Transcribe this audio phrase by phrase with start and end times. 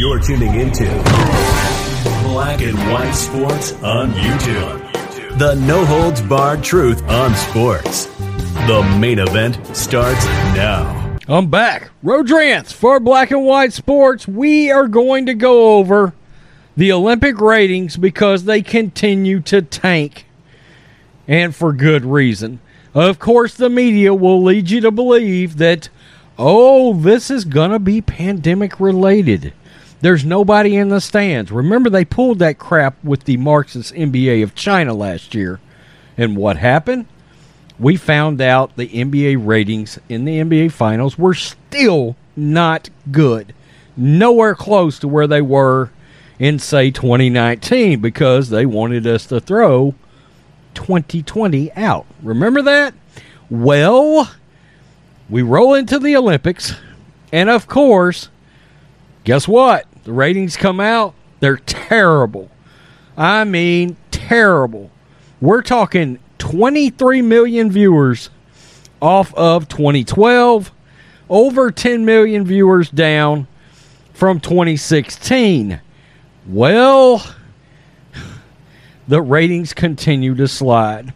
[0.00, 0.86] You're tuning into
[2.22, 5.38] Black and White Sports on YouTube.
[5.38, 8.06] The no holds barred truth on sports.
[8.66, 11.18] The main event starts now.
[11.28, 11.90] I'm back.
[12.02, 14.26] Rodrance for Black and White Sports.
[14.26, 16.14] We are going to go over
[16.78, 20.24] the Olympic ratings because they continue to tank,
[21.28, 22.60] and for good reason.
[22.94, 25.90] Of course, the media will lead you to believe that,
[26.38, 29.52] oh, this is going to be pandemic related.
[30.00, 31.52] There's nobody in the stands.
[31.52, 35.60] Remember, they pulled that crap with the Marxist NBA of China last year.
[36.16, 37.06] And what happened?
[37.78, 43.54] We found out the NBA ratings in the NBA Finals were still not good.
[43.96, 45.90] Nowhere close to where they were
[46.38, 49.94] in, say, 2019 because they wanted us to throw
[50.74, 52.06] 2020 out.
[52.22, 52.94] Remember that?
[53.50, 54.30] Well,
[55.28, 56.74] we roll into the Olympics,
[57.32, 58.28] and of course,
[59.24, 59.86] guess what?
[60.10, 62.50] The ratings come out, they're terrible.
[63.16, 64.90] I mean, terrible.
[65.40, 68.28] We're talking 23 million viewers
[69.00, 70.72] off of 2012,
[71.28, 73.46] over 10 million viewers down
[74.12, 75.80] from 2016.
[76.48, 77.24] Well,
[79.06, 81.14] the ratings continue to slide.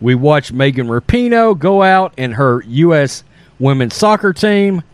[0.00, 3.24] We watched Megan Rapinoe go out and her U.S.
[3.58, 4.84] women's soccer team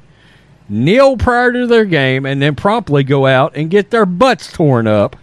[0.73, 4.87] kneel prior to their game and then promptly go out and get their butts torn
[4.87, 5.17] up.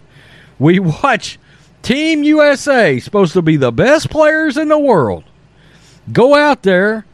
[0.58, 1.38] We watch
[1.82, 5.24] Team USA, supposed to be the best players in the world,
[6.12, 7.04] go out there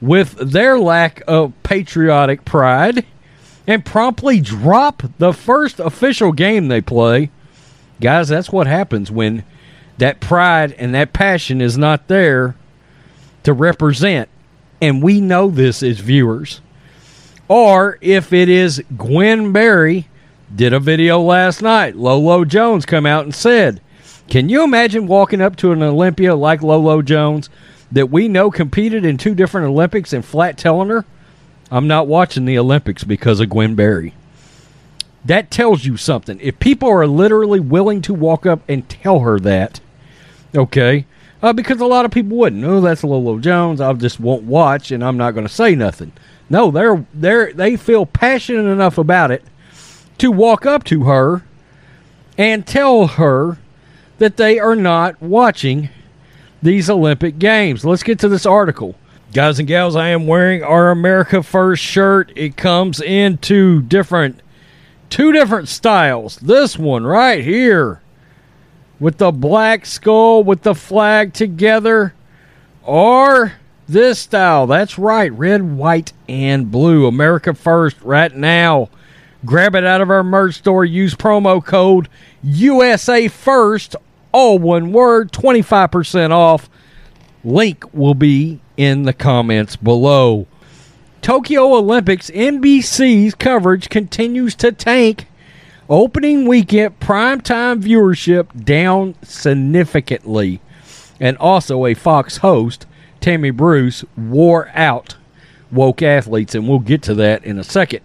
[0.00, 3.06] with their lack of patriotic pride
[3.66, 7.30] and promptly drop the first official game they play.
[8.00, 9.44] Guys, that's what happens when
[9.98, 12.56] that pride and that passion is not there
[13.44, 14.28] to represent.
[14.82, 16.60] And we know this as viewers.
[17.48, 20.08] Or if it is Gwen Berry
[20.54, 21.96] did a video last night.
[21.96, 23.80] Lolo Jones come out and said,
[24.28, 27.50] "Can you imagine walking up to an Olympia like Lolo Jones
[27.90, 31.04] that we know competed in two different Olympics and flat telling her,
[31.70, 34.14] I'm not watching the Olympics because of Gwen Berry."
[35.24, 36.38] That tells you something.
[36.40, 39.80] If people are literally willing to walk up and tell her that,
[40.54, 41.06] okay,
[41.42, 42.62] uh, because a lot of people wouldn't.
[42.64, 43.80] Oh, that's Lolo Jones.
[43.80, 46.12] I just won't watch, and I'm not going to say nothing.
[46.54, 49.42] No, they're they're they feel passionate enough about it
[50.18, 51.42] to walk up to her
[52.38, 53.58] and tell her
[54.18, 55.88] that they are not watching
[56.62, 57.84] these Olympic Games.
[57.84, 58.94] Let's get to this article.
[59.32, 62.30] Guys and gals, I am wearing our America First shirt.
[62.36, 64.40] It comes in two different
[65.10, 66.36] two different styles.
[66.36, 68.00] This one right here
[69.00, 72.14] with the black skull with the flag together
[72.84, 73.54] or
[73.88, 74.66] this style.
[74.66, 75.32] That's right.
[75.32, 77.06] Red, white, and blue.
[77.06, 78.88] America First right now.
[79.44, 80.84] Grab it out of our merch store.
[80.84, 82.08] Use promo code
[82.42, 83.94] USA First,
[84.32, 86.68] all one word, 25% off.
[87.44, 90.46] Link will be in the comments below.
[91.20, 95.26] Tokyo Olympics NBC's coverage continues to tank.
[95.88, 100.60] Opening weekend primetime viewership down significantly.
[101.20, 102.86] And also a Fox host
[103.24, 105.16] Tammy Bruce wore out
[105.72, 108.00] woke athletes, and we'll get to that in a second.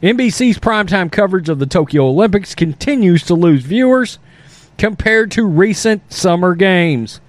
[0.00, 4.20] NBC's primetime coverage of the Tokyo Olympics continues to lose viewers
[4.78, 7.20] compared to recent summer games.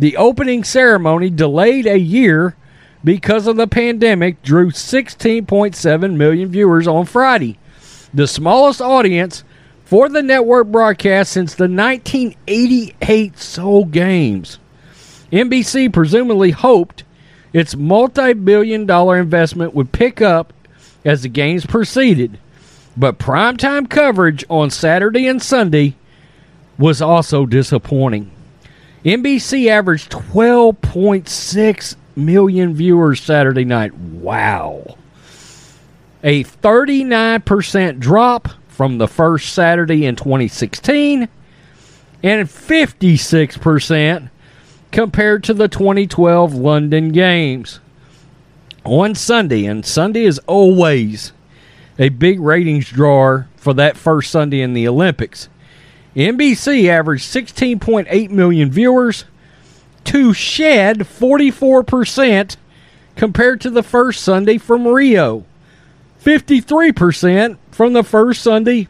[0.00, 2.56] The opening ceremony, delayed a year
[3.04, 7.60] because of the pandemic, drew 16.7 million viewers on Friday,
[8.12, 9.44] the smallest audience
[9.84, 14.58] for the network broadcast since the 1988 Seoul Games.
[15.32, 17.04] NBC presumably hoped
[17.52, 20.52] its multi billion dollar investment would pick up
[21.04, 22.38] as the games proceeded,
[22.96, 25.96] but primetime coverage on Saturday and Sunday
[26.78, 28.30] was also disappointing.
[29.04, 33.94] NBC averaged 12.6 million viewers Saturday night.
[33.94, 34.96] Wow.
[36.22, 41.28] A 39% drop from the first Saturday in 2016
[42.22, 44.30] and 56%
[44.92, 47.80] compared to the 2012 London Games.
[48.84, 51.32] On Sunday, and Sunday is always
[51.98, 55.48] a big ratings drawer for that first Sunday in the Olympics.
[56.16, 59.24] NBC averaged 16.8 million viewers
[60.04, 62.56] to shed 44%
[63.16, 65.44] compared to the first Sunday from Rio,
[66.22, 68.88] 53% from the first Sunday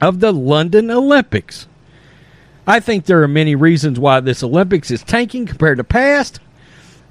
[0.00, 1.66] of the London Olympics.
[2.66, 6.38] I think there are many reasons why this Olympics is tanking compared to past.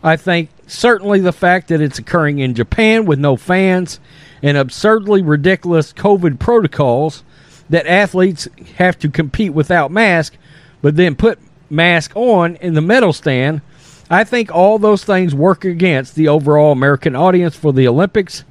[0.03, 3.99] I think certainly the fact that it's occurring in Japan with no fans
[4.41, 7.23] and absurdly ridiculous COVID protocols
[7.69, 10.37] that athletes have to compete without mask,
[10.81, 11.37] but then put
[11.69, 13.61] mask on in the medal stand.
[14.09, 18.43] I think all those things work against the overall American audience for the Olympics.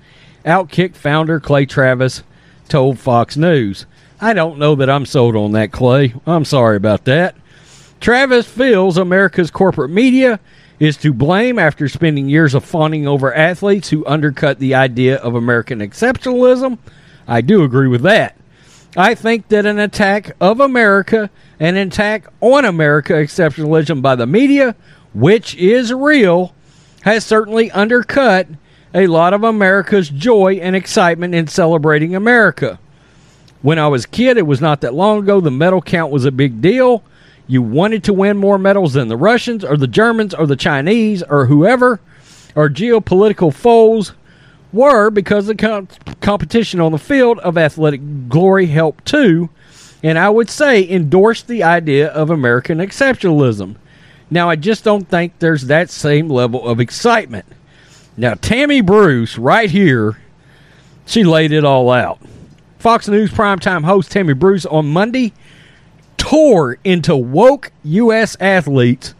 [0.44, 2.22] Outkick founder Clay Travis
[2.68, 3.86] told Fox News.
[4.22, 6.12] I don't know that I'm sold on that, Clay.
[6.26, 7.34] I'm sorry about that.
[8.00, 10.40] Travis feels America's corporate media
[10.78, 15.34] is to blame after spending years of fawning over athletes who undercut the idea of
[15.34, 16.78] American exceptionalism.
[17.26, 18.36] I do agree with that.
[18.96, 24.74] I think that an attack of America, an attack on America exceptionalism by the media,
[25.14, 26.54] which is real,
[27.02, 28.48] has certainly undercut
[28.92, 32.78] a lot of America's joy and excitement in celebrating America.
[33.62, 36.24] When I was a kid, it was not that long ago, the medal count was
[36.24, 37.02] a big deal.
[37.46, 41.22] You wanted to win more medals than the Russians or the Germans or the Chinese
[41.24, 42.00] or whoever,
[42.54, 44.12] or geopolitical foes
[44.72, 45.88] were because the com-
[46.20, 49.50] competition on the field of athletic glory helped too,
[50.02, 53.76] and I would say endorsed the idea of American exceptionalism.
[54.30, 57.46] Now, I just don't think there's that same level of excitement.
[58.16, 60.18] Now, Tammy Bruce, right here,
[61.04, 62.20] she laid it all out.
[62.80, 65.34] Fox News primetime host Tammy Bruce on Monday
[66.16, 68.38] tore into woke U.S.
[68.40, 69.14] athletes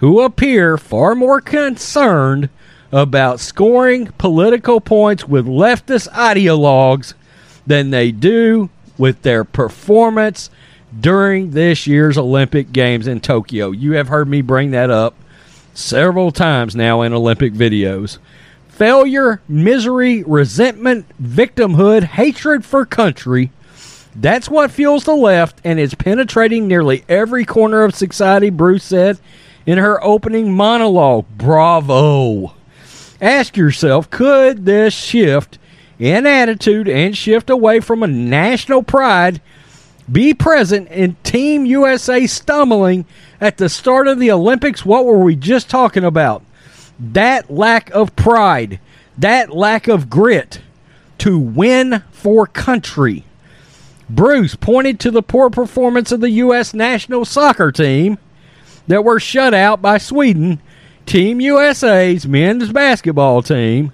[0.00, 2.48] who appear far more concerned
[2.90, 7.14] about scoring political points with leftist ideologues
[7.68, 8.68] than they do
[8.98, 10.50] with their performance
[10.98, 13.70] during this year's Olympic Games in Tokyo.
[13.70, 15.14] You have heard me bring that up
[15.72, 18.18] several times now in Olympic videos.
[18.78, 23.50] Failure, misery, resentment, victimhood, hatred for country.
[24.14, 29.18] That's what fuels the left, and it's penetrating nearly every corner of society, Bruce said
[29.66, 31.26] in her opening monologue.
[31.36, 32.54] Bravo.
[33.20, 35.58] Ask yourself could this shift
[35.98, 39.40] in attitude and shift away from a national pride
[40.10, 43.06] be present in Team USA stumbling
[43.40, 44.84] at the start of the Olympics?
[44.84, 46.44] What were we just talking about?
[46.98, 48.80] That lack of pride,
[49.16, 50.60] that lack of grit
[51.18, 53.24] to win for country.
[54.10, 56.72] Bruce pointed to the poor performance of the U.S.
[56.72, 58.18] national soccer team
[58.86, 60.60] that were shut out by Sweden
[61.08, 63.92] Team USA's men's basketball team,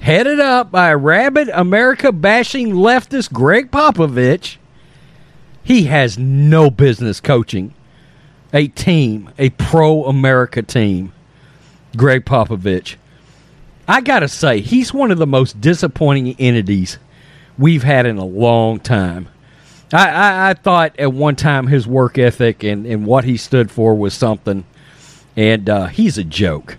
[0.00, 4.58] headed up by rabid America bashing leftist Gregg Popovich,
[5.64, 7.74] he has no business coaching
[8.52, 11.12] a team, a pro America team.
[11.96, 12.96] Gregg Popovich.
[13.86, 16.98] I got to say, he's one of the most disappointing entities
[17.58, 19.28] we've had in a long time.
[19.92, 23.70] I, I, I, thought at one time his work ethic and, and what he stood
[23.70, 24.64] for was something
[25.36, 26.78] and uh, he's a joke.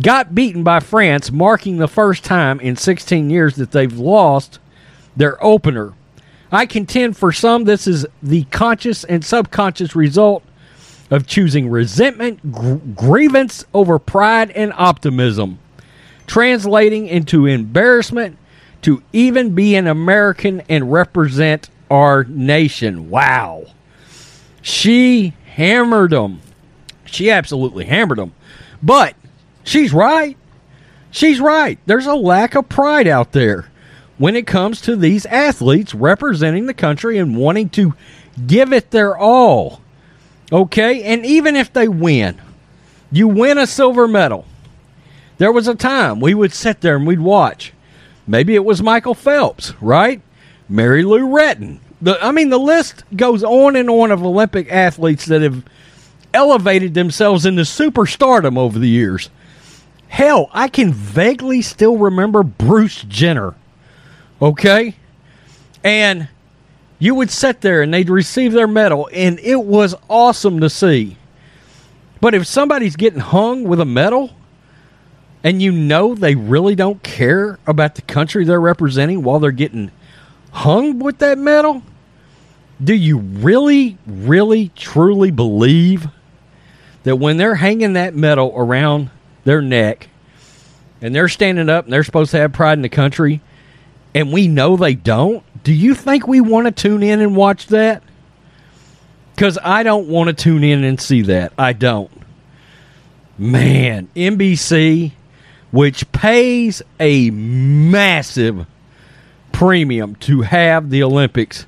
[0.00, 4.58] Got beaten by France, marking the first time in 16 years that they've lost
[5.16, 5.94] their opener.
[6.50, 10.42] I contend for some this is the conscious and subconscious result
[11.10, 15.58] of choosing resentment, gr- grievance over pride and optimism,
[16.26, 18.38] translating into embarrassment
[18.82, 23.10] to even be an American and represent our nation.
[23.10, 23.64] Wow.
[24.62, 26.40] She hammered them.
[27.04, 28.34] She absolutely hammered them.
[28.82, 29.14] But
[29.62, 30.36] she's right.
[31.10, 31.78] She's right.
[31.86, 33.70] There's a lack of pride out there
[34.18, 37.94] when it comes to these athletes representing the country and wanting to
[38.46, 39.80] give it their all.
[40.54, 41.02] Okay?
[41.02, 42.40] And even if they win,
[43.10, 44.46] you win a silver medal.
[45.38, 47.72] There was a time we would sit there and we'd watch.
[48.24, 50.22] Maybe it was Michael Phelps, right?
[50.68, 51.80] Mary Lou Retton.
[52.00, 55.64] The, I mean, the list goes on and on of Olympic athletes that have
[56.32, 59.30] elevated themselves into superstardom over the years.
[60.06, 63.56] Hell, I can vaguely still remember Bruce Jenner.
[64.40, 64.94] Okay?
[65.82, 66.28] And
[67.04, 71.18] you would sit there and they'd receive their medal, and it was awesome to see.
[72.20, 74.30] But if somebody's getting hung with a medal,
[75.42, 79.90] and you know they really don't care about the country they're representing while they're getting
[80.50, 81.82] hung with that medal,
[82.82, 86.08] do you really, really, truly believe
[87.02, 89.10] that when they're hanging that medal around
[89.44, 90.08] their neck
[91.02, 93.42] and they're standing up and they're supposed to have pride in the country,
[94.14, 97.66] and we know they don't, do you think we want to tune in and watch
[97.68, 98.02] that?
[99.34, 101.52] Because I don't want to tune in and see that.
[101.58, 102.12] I don't.
[103.36, 105.12] Man, NBC,
[105.72, 108.66] which pays a massive
[109.50, 111.66] premium to have the Olympics,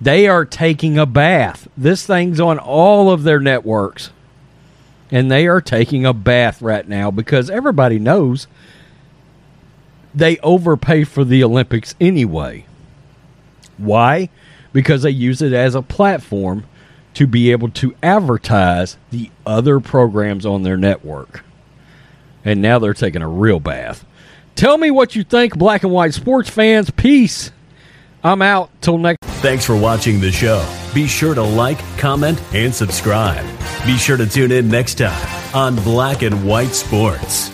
[0.00, 1.66] they are taking a bath.
[1.76, 4.10] This thing's on all of their networks.
[5.10, 8.46] And they are taking a bath right now because everybody knows
[10.14, 12.66] they overpay for the Olympics anyway.
[13.78, 14.30] Why?
[14.72, 16.64] Because they use it as a platform
[17.14, 21.44] to be able to advertise the other programs on their network.
[22.44, 24.04] And now they're taking a real bath.
[24.54, 26.90] Tell me what you think, black and white sports fans.
[26.90, 27.50] Peace.
[28.22, 29.18] I'm out till next.
[29.40, 30.66] Thanks for watching the show.
[30.94, 33.44] Be sure to like, comment, and subscribe.
[33.84, 37.50] Be sure to tune in next time on Black and White Sports.